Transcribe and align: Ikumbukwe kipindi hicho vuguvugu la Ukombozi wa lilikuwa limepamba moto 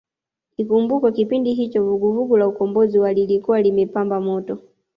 Ikumbukwe 0.61 1.09
kipindi 1.17 1.53
hicho 1.57 1.79
vuguvugu 1.87 2.37
la 2.37 2.47
Ukombozi 2.47 2.99
wa 2.99 3.13
lilikuwa 3.13 3.61
limepamba 3.61 4.19
moto 4.21 4.57